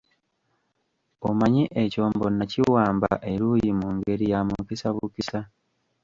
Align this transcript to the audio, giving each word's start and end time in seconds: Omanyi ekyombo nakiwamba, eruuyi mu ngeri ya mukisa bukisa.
Omanyi 1.29 1.63
ekyombo 1.83 2.25
nakiwamba, 2.31 3.11
eruuyi 3.31 3.69
mu 3.79 3.87
ngeri 3.95 4.25
ya 4.33 4.39
mukisa 4.47 4.87
bukisa. 4.95 5.39